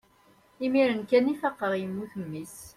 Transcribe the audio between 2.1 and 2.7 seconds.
mmi-s